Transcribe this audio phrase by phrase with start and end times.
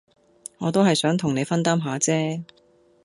[0.57, 2.43] 我都係想同你分擔下姐